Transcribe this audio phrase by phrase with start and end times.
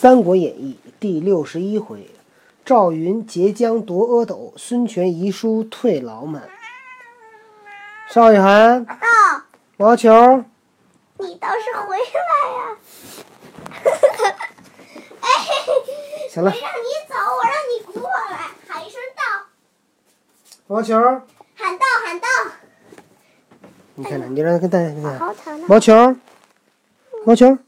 [0.00, 2.08] 三国演义》第六十一回，
[2.64, 6.48] 赵云截江夺阿斗，孙权遗书退老满。
[8.08, 8.94] 邵雨涵，到，
[9.76, 10.44] 毛球，
[11.18, 12.78] 你倒是回来呀！
[15.20, 15.26] 哎，
[16.30, 19.20] 行了没，让你走，我让你过来，喊一声到，
[20.68, 20.96] 毛球，
[21.56, 22.28] 喊到喊到。
[23.96, 25.18] 你看看，你让他跟大家看看。
[25.66, 26.14] 毛球，
[27.24, 27.58] 毛球，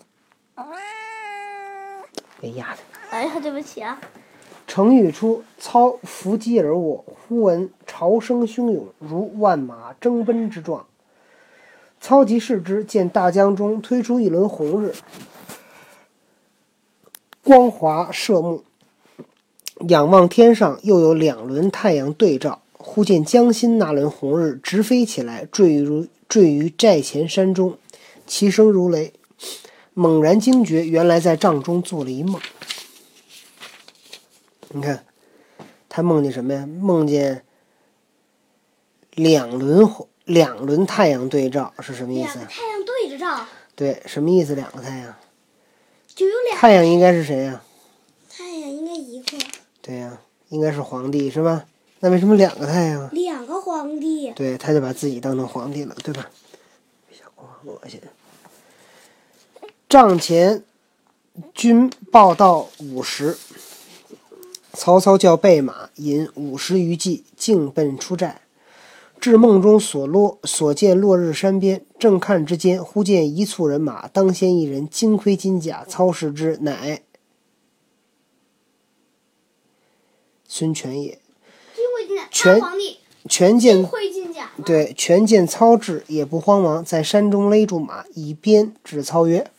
[2.41, 2.79] 别压的。
[3.11, 4.01] 哎呀，对不起啊。
[4.67, 10.87] 程昱出，操伏击而卧，忽闻潮声汹涌，如万马争奔之状。
[12.01, 14.95] 操即视之，见大江中推出一轮红日，
[17.43, 18.63] 光华射目。
[19.89, 22.63] 仰望天上，又有两轮太阳对照。
[22.73, 27.77] 忽见江心那轮红日直飞起来，坠于坠于寨前山中，
[28.27, 29.13] 其声如雷。
[30.01, 32.41] 猛然惊觉，原来在帐中做了一梦。
[34.71, 35.05] 你看，
[35.91, 36.67] 他梦见什么呀？
[36.67, 37.45] 梦见
[39.11, 42.41] 两轮红两轮太阳对照是什么意思啊？
[42.41, 44.55] 两个太阳对着照，对，什么意思？
[44.55, 45.15] 两个太阳，
[46.15, 47.63] 就有两太阳应该是谁呀、
[48.31, 49.37] 太阳，应该一个，
[49.83, 51.67] 对呀、应该是皇帝是吧？
[51.99, 53.11] 那为什么两个太阳啊？
[53.13, 54.33] 两个皇帝。
[54.33, 56.31] 对，他就把自己当成皇帝了，对吧？
[57.13, 58.01] 小光恶心。
[59.91, 60.63] 帐前
[61.53, 63.37] 军报到五十，
[64.73, 68.43] 曹操叫备马引五十余骑，径奔出寨。
[69.21, 75.85] 至梦中所落所见落日山边，正看之间，忽见一簇人马，当先一人，金盔金甲。
[75.85, 77.03] 操视之，乃
[80.47, 81.19] 孙权也。
[82.31, 83.85] 全大皇帝，权见
[84.65, 89.51] 对，权见操至，也不慌忙，在山中勒住马，以鞭指操曰：“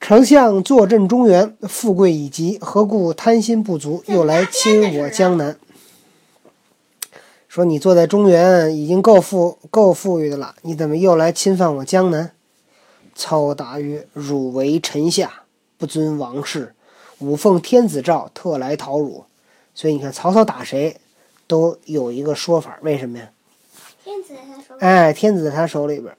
[0.00, 5.58] 丞相坐镇中原，富贵已极，何故贪心不足，又来侵我江南？”
[7.48, 12.32] 说你坐在中原已经够富够富裕的了，你怎么又来侵犯我江南？
[13.14, 15.42] 操答曰：“汝为臣下，
[15.78, 16.74] 不遵王事，
[17.18, 19.24] 吾奉天子诏，特来讨汝。”
[19.74, 20.98] 所以你看，曹操打谁，
[21.46, 23.30] 都有一个说法，为什么呀？
[24.04, 24.80] 天子在他手里。
[24.80, 26.14] 哎，天子在他手里边。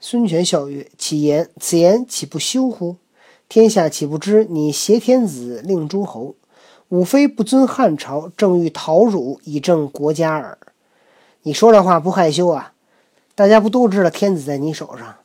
[0.00, 2.96] 孙权笑曰：“其言此言岂不羞乎？
[3.48, 6.34] 天下岂不知你挟天子令诸侯？
[6.88, 10.58] 吾非不尊汉朝，正欲讨汝以正国家耳。
[11.42, 12.72] 你说这话不害羞啊？
[13.34, 15.16] 大家不都知道天子在你手上？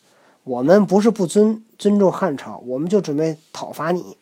[0.44, 4.18] 我们不是不尊尊重汉朝，我们就准备讨伐你。”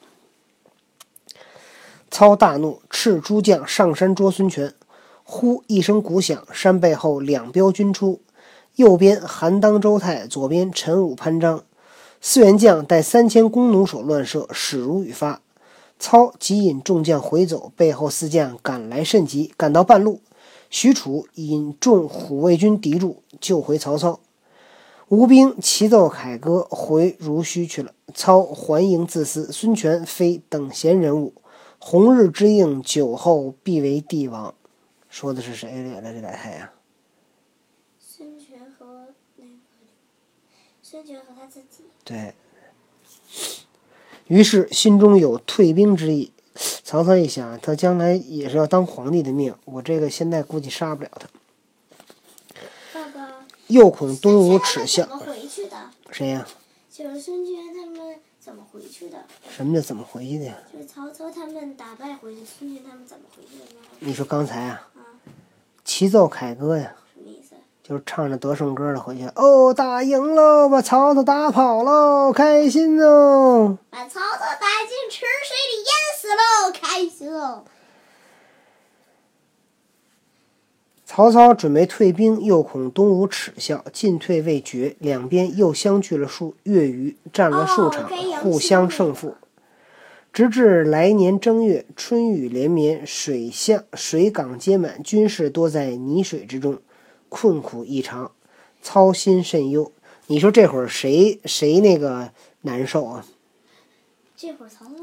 [2.09, 4.73] 操大怒，斥诸将上山捉孙权。
[5.23, 8.21] 忽一声鼓响，山背后两彪军出，
[8.75, 11.63] 右边韩当、周泰，左边陈武、潘璋。
[12.19, 15.41] 四员将带三千弓弩手乱射，矢如雨发。
[15.99, 20.21] 操即引众将回走，背后四将赶来甚急，赶到半路，
[20.69, 24.19] 许褚引众虎卫军敌住，救回曹操。
[25.07, 27.93] 吴兵齐奏凯歌，回如须去了。
[28.13, 31.33] 操还营自私，孙权非等闲人物。
[31.79, 34.53] 红日之映，酒后必为帝王。
[35.09, 36.13] 说的是谁来着？
[36.13, 36.69] 这俩太阳。
[37.97, 39.07] 孙权和
[39.37, 39.51] 那个，
[40.89, 41.83] 孙权和他自己。
[42.05, 42.33] 对。
[44.27, 46.31] 于是心中有退兵之意。
[46.81, 51.27] 曹操一想，他将来也是要当皇帝的命，我这个现在估计杀不了他。
[52.93, 53.45] 爸爸。
[53.67, 55.89] 又恐东吴耻笑怎，么回去的？
[56.09, 56.47] 谁呀、
[56.89, 59.25] 就是孙权他们怎么回去的？
[59.49, 60.57] 什么叫怎么回去的呀？
[60.71, 63.85] 就是曹操他们打败回去，孙权他们怎么回去的呢？
[63.99, 65.19] 你说刚才啊，啊，
[65.83, 66.95] 齐奏凯歌呀？
[67.87, 69.23] 就是唱着得胜歌的回去。
[69.35, 73.77] 哦，打赢喽，把曹操打跑喽，开心哦！
[73.89, 75.89] 把曹操打进池水里淹
[76.19, 77.63] 死喽，开心哦！
[81.05, 88.09] 曹操准备退兵，又恐东吴耻笑，进退未决，两边又相距了数月余，战了数场，哦
[88.41, 89.35] 互相胜负。
[90.33, 96.79] 直至来年正月，春雨连绵，水巷水港皆满，军士多在泥水之中，
[97.29, 98.31] 困苦异常，
[98.81, 99.91] 操心甚忧。
[100.27, 102.31] 你说这会儿谁谁那个
[102.61, 103.25] 难受啊？
[104.35, 104.93] 这会儿曹操，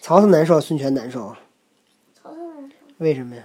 [0.00, 1.40] 曹操难受，孙权难受啊？
[2.14, 3.42] 曹操难受，为什么呀？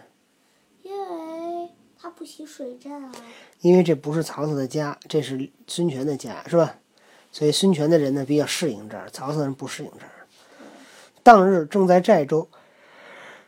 [0.83, 3.11] 因为他不习水战啊。
[3.61, 6.77] 因为这不是曹操的家，这是孙权的家，是吧？
[7.31, 10.11] 所以孙权的人呢比较适应这儿，曹操人不适应这儿。
[11.21, 12.47] 当日正在寨中，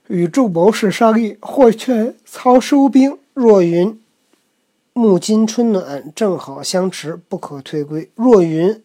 [0.07, 3.17] 与众谋士商议，或劝曹收兵。
[3.33, 4.00] 若云
[4.93, 8.11] 木金春暖，正好相持，不可退归。
[8.13, 8.83] 若云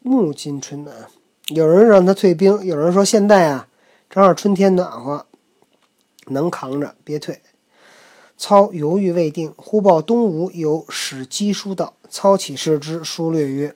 [0.00, 0.94] 木金春暖，
[1.48, 3.68] 有人让他退兵，有人说现在啊，
[4.10, 5.24] 正好春天暖和，
[6.26, 7.40] 能扛着，别退。
[8.36, 13.74] 操犹豫未定，忽报东吴有使赍书到，操起视之，书略曰：“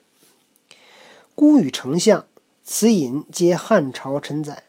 [1.33, 2.25] 孤与丞相，
[2.63, 4.61] 此隐皆汉朝臣宰。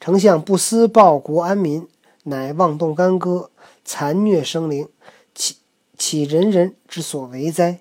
[0.00, 1.86] 丞相不思报国安民，
[2.24, 3.50] 乃妄动干戈，
[3.84, 4.88] 残虐生灵，
[6.00, 7.80] 岂岂人人之所为哉？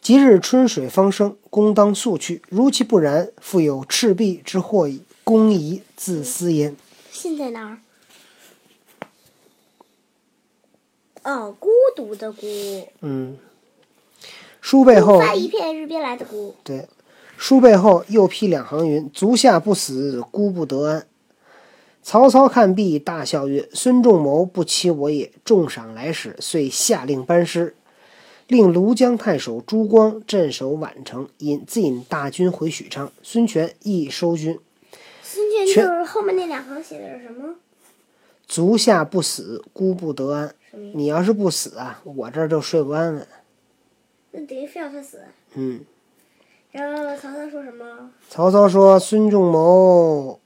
[0.00, 2.42] 即日春水方生，公当速去。
[2.48, 5.04] 如其不然，复有赤壁之祸矣。
[5.22, 6.76] 公宜自思焉。”
[7.12, 7.78] 信在哪儿？
[11.22, 12.44] 哦，孤独的孤，
[13.00, 13.38] 嗯，
[14.60, 16.56] 书背后在一片日边来的孤。
[16.64, 16.88] 对，
[17.36, 21.06] 书背后又批两行云：“足下不死，孤不得安。”
[22.02, 27.76] 曹操看毕，大笑曰：“孙仲谋不欺我也。”重赏来使，遂下令班师，
[28.48, 33.12] 令庐江太守朱光镇守宛城，引自引大军回许昌。
[33.22, 34.58] 孙权亦收军。
[35.22, 37.54] 孙权就是后面那两行写的是什么？
[38.46, 40.54] 足下不死，孤不得安。
[40.94, 43.26] 你要是不死啊，我这儿就睡不安稳。
[44.32, 45.20] 那等于非要他死。
[45.54, 45.80] 嗯，
[46.72, 48.10] 然后曹操说什么？
[48.28, 50.40] 曹操说：“孙仲谋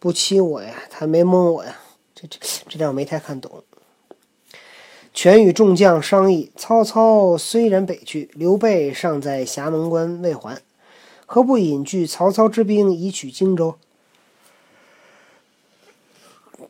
[0.00, 1.78] 不欺我呀，他没蒙我呀。”
[2.12, 2.38] 这这
[2.68, 3.62] 这点我没太看懂。
[5.14, 10.60] 权与众将商议，曹操虽然北去，刘备尚在侠门关未还，
[11.26, 13.76] 何不引据曹操之兵以取荆州？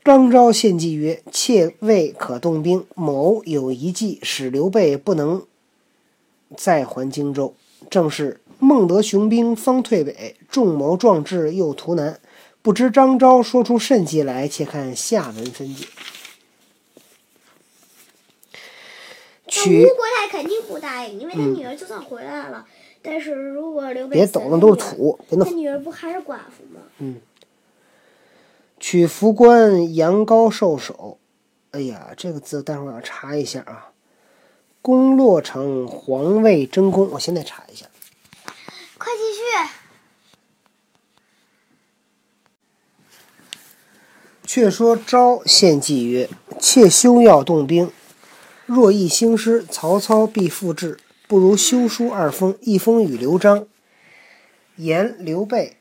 [0.02, 5.44] 张昭献计曰：“妾未可动兵，某有一计，使刘备不能
[6.56, 7.54] 再还荆州。
[7.90, 12.18] 正是孟德雄兵方退北，众谋壮志又图南。
[12.62, 14.46] 不知张昭说出甚计来？
[14.46, 15.86] 且看下文分解。
[19.44, 22.66] 那取吴国太肯定不答应，因为他女儿就算回来了，
[23.02, 26.80] 但是如果刘备别抖，那都是土，别弄他女儿不还是寡妇吗？
[26.98, 27.20] 嗯
[28.78, 31.18] 取福关杨高受首。
[31.72, 33.92] 哎呀，这个字待会儿我要查一下啊。
[34.80, 37.84] 攻洛城，皇位争功，我现在查一下。
[38.96, 39.40] 快继续。
[44.52, 47.88] 却说昭献计曰：“妾休要动兵，
[48.66, 50.98] 若一兴师，曹操必复至。
[51.28, 53.64] 不如修书二封，一封与刘璋，
[54.74, 55.76] 言刘备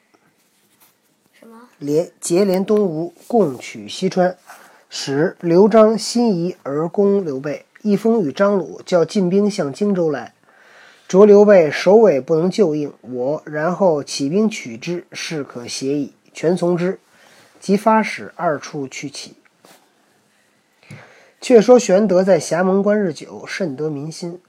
[1.33, 1.62] 什么？
[1.80, 4.38] 连结连东吴，共取西川，
[4.88, 10.36] 使刘璋心仪而攻刘备；一封与张鲁，叫进兵向荆州来，
[11.07, 16.13] 着刘备首尾不能救应，我然后起兵取之，是可协矣。
[16.31, 17.00] 全从之。
[17.60, 19.36] 即发使二处去起。
[21.42, 24.42] 却说玄德在侠门关日久，甚得民心。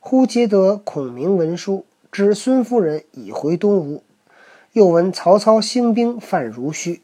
[0.00, 4.02] 忽接得孔明文书，知孙夫人已回东吴。
[4.72, 7.00] 又闻曹操兴兵犯濡须，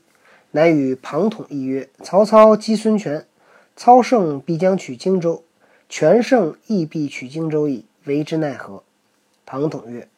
[0.51, 3.25] 乃与庞统议曰：“曹操击孙权，
[3.77, 5.45] 操胜必将取荆州，
[5.89, 8.83] 权胜亦必取荆州矣，为之奈何？”
[9.47, 10.09] 庞统曰：“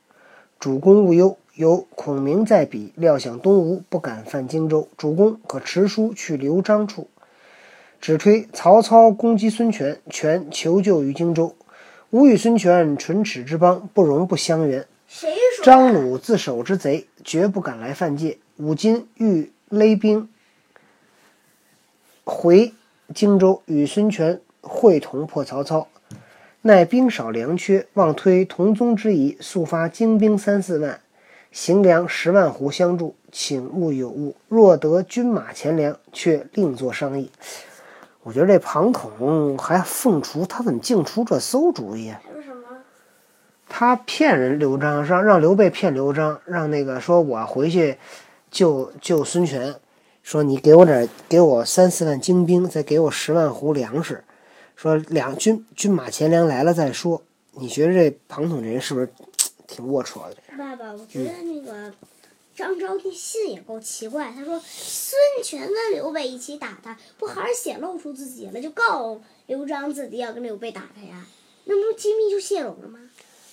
[0.58, 7.08] 主公勿忧。”有孔明在彼，料想东吴不敢犯荆州，主公可持书去刘璋处，
[8.00, 11.54] 只推曹操攻击孙权，权求救于荆州。
[12.08, 14.86] 吾与孙权唇齿之邦，不容不相援。
[15.62, 18.38] 张鲁自守之贼，绝不敢来犯界。
[18.56, 20.30] 吾今欲勒兵
[22.24, 22.72] 回
[23.14, 25.88] 荆州，与孙权会同破曹操。
[26.62, 30.98] 奈兵少粮缺，望推同宗之谊，速发精兵三四万。
[31.52, 34.34] 行粮十万斛相助，请勿有误。
[34.48, 37.30] 若得军马钱粮，却另作商议。
[38.22, 42.20] 我觉得这庞统还凤雏，他怎么净出这馊主意啊？
[42.24, 42.62] 还有什么？
[43.68, 47.98] 他骗人刘璋，让让刘备骗刘璋，让那个说我回去
[48.50, 49.74] 救救孙权，
[50.22, 54.24] 说你给我点，给我三四万精兵，再给我十万斛粮食，
[54.74, 57.22] 说两军军马钱粮来了再说。
[57.54, 59.10] 你觉得这庞统这人是不是
[59.66, 60.36] 挺龌龊的？
[60.58, 61.92] 爸爸，我觉得那个
[62.54, 64.32] 张昭的信也够奇怪。
[64.34, 68.60] 他说孙权跟刘备一起打他，不还是显露出自己了？
[68.60, 71.26] 就告刘璋自己要跟刘备打他呀，
[71.64, 72.98] 那不机密就泄露了吗？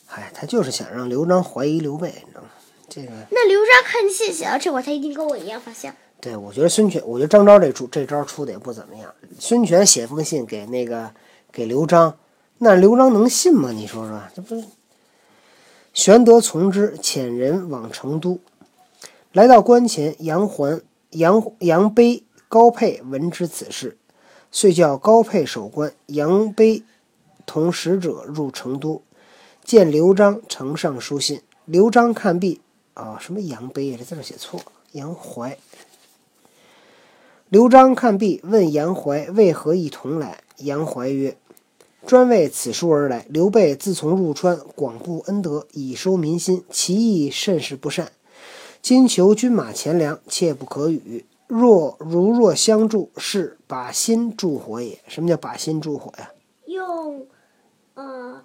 [0.10, 2.50] 哎，他就是想让刘璋怀疑刘备，你知道吗？
[2.89, 5.96] 这个，那刘璋看见信写到这会儿，他一定跟我一样发现。
[6.20, 9.13] 对我觉得孙权，我觉得张昭这出这招出的也不怎么样。
[9.39, 11.13] 孙权写封信给那个
[11.51, 12.18] 给刘璋，
[12.58, 13.72] 那刘璋能信吗？
[13.72, 14.66] 你说说，这不是？
[16.00, 18.39] 玄德从之，遣人往成都。
[19.34, 23.98] 来到关前，杨环、杨杨卑、高沛闻知此事，
[24.50, 26.84] 遂叫高沛守关，杨卑
[27.46, 29.03] 同使者入成都，
[29.65, 31.41] 见刘璋呈上书信。
[31.65, 32.62] 刘璋看毕，
[32.94, 33.98] 啊，什么杨碑啊？
[34.00, 34.62] 这字写错，
[34.94, 35.58] 杨怀。
[37.50, 40.46] 刘璋看毕，问杨怀为何一同来。
[40.60, 41.36] 杨怀曰
[42.06, 43.25] ：“专为此书而来。
[43.29, 48.12] 刘备自从入川，广布恩德，以收民心，其意甚是不善。
[48.82, 51.25] 今求军马钱粮，切不可与。
[51.48, 55.00] 若如若相助，是把心助火也。
[55.08, 56.32] 什么叫把心助火呀？
[56.65, 57.25] 用，
[57.96, 58.44] 呃，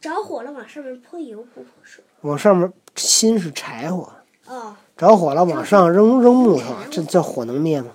[0.00, 2.04] 着火了往上面泼油，不泼水。
[2.22, 4.12] 往上面心是柴火，
[4.46, 7.92] 哦，着火了往上扔扔木头，这这火能灭吗？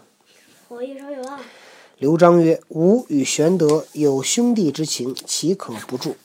[0.67, 1.14] 火一烧有啊。
[1.97, 6.17] 刘璋曰：“吾与玄德有兄弟之情，岂可不助？”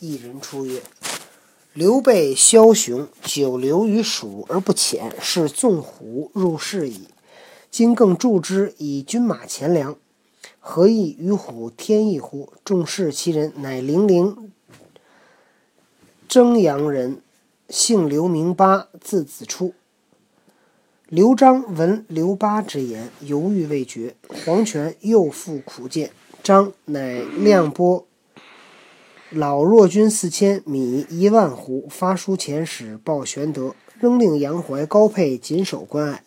[0.00, 0.82] 一人出曰
[1.72, 7.06] ：“刘备枭雄，久留于蜀而不遣，是纵虎入室矣。
[7.70, 9.94] 今更助之以军马钱粮，
[10.58, 14.50] 何异与虎添翼乎？”众视其人，乃零陵
[16.28, 17.22] 征阳人，
[17.68, 19.72] 姓刘，名巴，字子初。
[21.10, 24.14] 刘璋闻刘巴之言，犹豫未决。
[24.28, 28.06] 黄权又复苦谏，张乃亮拨
[29.28, 36.22] 老弱军四千，米一万斛，发书遣使报玄德，仍令杨怀、高沛谨守关隘。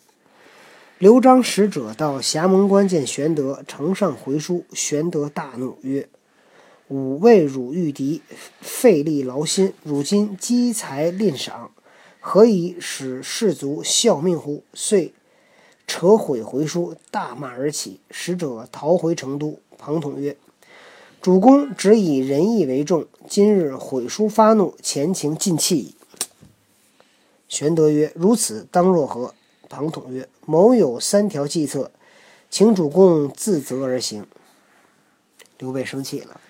[0.98, 4.66] 刘璋使者到霞蒙关见玄德，呈上回书。
[4.74, 6.06] 玄德大怒，曰
[6.88, 8.20] ：“吾为汝御敌，
[8.60, 11.70] 费力劳心，汝今积财吝赏。”
[12.26, 14.64] 何以使士卒效命乎？
[14.72, 15.12] 遂
[15.86, 18.00] 扯毁回书，大骂而起。
[18.10, 19.58] 使者逃回成都。
[19.76, 20.34] 庞统曰
[21.20, 25.94] ：“主公只以仁义为重，今日毁书发怒，前情尽弃矣。”
[27.46, 29.34] 玄德曰：“如此当若何？”
[29.68, 31.90] 庞统曰：“某有三条计策，
[32.48, 34.26] 请主公自责而行。”
[35.60, 36.40] 刘备生气了。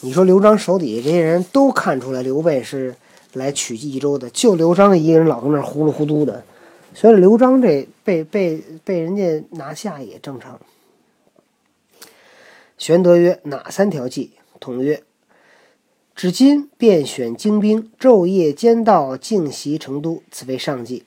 [0.00, 2.96] 你说刘璋手底下这些人都看出来刘备是。
[3.36, 6.42] 来取冀益州的，就刘璋一个人老跟那糊里糊涂的，
[6.94, 10.58] 所以刘璋这被被被人家拿下也正常。
[12.78, 15.02] 玄德曰：“哪三条计？”统曰
[16.16, 21.04] ：“至今便选精兵，昼夜兼道，径袭成都，此为上计。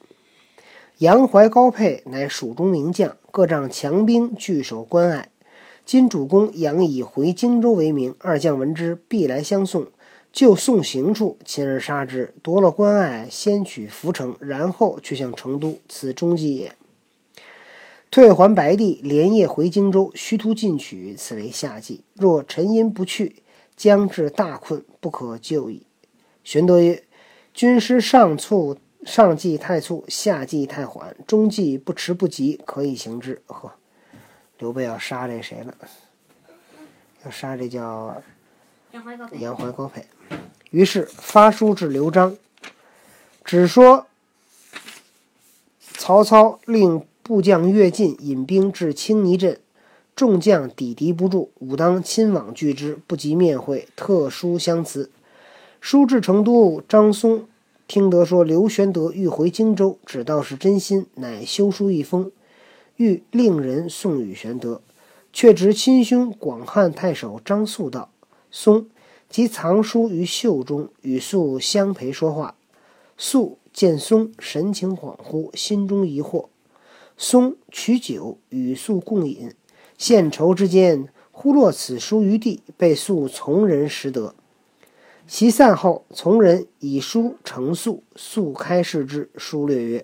[1.00, 5.30] 杨怀、高沛乃蜀中名将，各仗强兵，据守关隘。
[5.86, 9.88] 今主公杨以回荆州为名，二将闻之，必来相送。”
[10.32, 16.76] 就送行处，亲而杀之，夺了关隘，先取涪城，然后去向成都，此中计也。
[18.12, 22.04] 退还白帝，连夜回荆州，虚突进取，此为下计。
[22.14, 23.44] 若陈因不去，
[23.76, 25.84] 将至大困，不可救矣。
[26.44, 27.04] 玄德曰
[27.54, 33.72] ：“军师上促，上计太促，下计太缓，中计不迟不急，可以行之。”呵，
[34.58, 35.76] 刘备要杀这谁了？
[37.24, 38.22] 要杀这叫
[39.40, 40.06] 杨怀高配。
[40.72, 42.38] 于是发书至刘璋，
[43.44, 44.06] 只说
[45.82, 49.60] 曹操令部将乐进引兵至青泥镇，
[50.16, 55.10] 众将抵敌不住，武当亲往拒之，不及面会，特书相辞。
[55.82, 57.48] 书至成都，张松
[57.88, 62.32] 听得说刘玄德欲回荆州，只道是真心，乃修书一封，
[62.98, 64.82] 欲令人送与玄德，
[65.32, 68.12] 却值亲兄广汉太守张肃到，
[68.52, 68.88] 松。
[69.30, 72.56] 即藏书于袖中，与肃相陪说话。
[73.16, 76.48] 肃见松神情恍惚，心中疑惑。
[77.16, 79.54] 松取酒与肃共饮，
[80.00, 84.34] 献愁之间，忽落此书于地，被肃从人拾得。
[85.28, 90.04] 其散后，从人以书呈肃，肃开示之，书略曰：“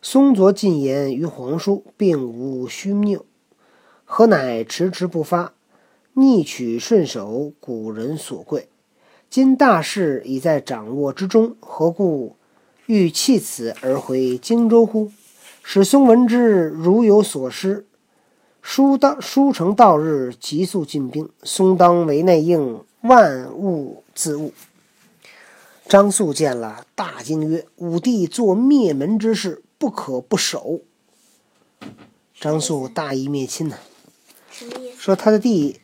[0.00, 3.26] 松昨进言于皇叔，并无虚谬，
[4.06, 5.52] 何乃迟迟不发？”
[6.14, 8.68] 逆取顺守，古人所贵。
[9.30, 12.36] 今大势已在掌握之中，何故
[12.84, 15.10] 欲弃此而回荆州乎？
[15.62, 17.86] 使松闻之，如有所失。
[18.60, 21.30] 书当书成到日，急速进兵。
[21.42, 24.52] 松当为内应，万物自误。
[25.88, 30.82] 张素见了，大惊曰：“武帝做灭门之事，不可不守。”
[32.38, 33.78] 张素大义灭亲呐？
[34.98, 35.80] 说他的弟。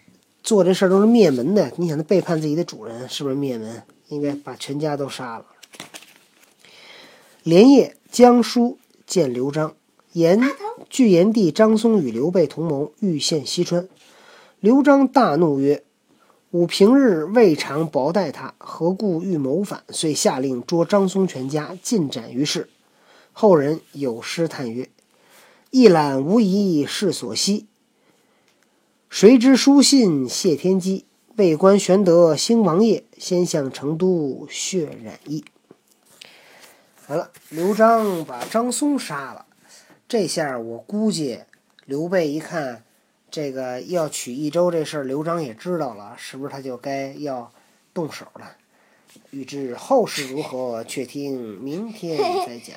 [0.49, 3.83] 做这事儿都是灭门的，你想他背叛自己的主人，是不是灭门？
[4.09, 5.45] 应该把全家都杀了。
[7.43, 9.75] 连夜江书见刘璋，
[10.15, 10.41] 言
[10.89, 13.87] 据言帝张松与刘备同谋，欲陷西川。
[14.59, 15.85] 刘璋大怒曰
[16.53, 22.71] ：“吾平日未尝薄待他，何故欲谋反？”遂下令捉张松全家，尽斩于市。
[23.35, 24.89] 后人有诗叹曰
[25.71, 27.67] ：“一览无遗是所惜。”
[29.11, 35.45] 谁知书信谢天机，为官玄德兴王业，先向成都血染衣。
[37.09, 39.47] 完了，刘璋把张松杀了。
[40.07, 41.41] 这下我估计
[41.87, 42.85] 刘备一看
[43.31, 47.51] 这个要取益州这事儿，刘璋也知道了，是不是他就该要
[47.95, 48.57] 动手了？
[49.31, 52.77] 欲知后事如何，却听明天再讲。